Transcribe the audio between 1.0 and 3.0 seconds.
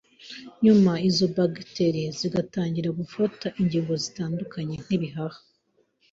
izo bagiteri zigatangira